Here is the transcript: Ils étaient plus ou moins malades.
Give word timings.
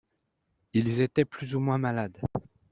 Ils 0.73 0.99
étaient 0.99 1.25
plus 1.25 1.53
ou 1.53 1.59
moins 1.59 1.77
malades. 1.77 2.19